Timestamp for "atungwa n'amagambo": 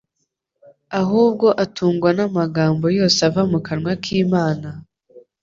1.63-2.85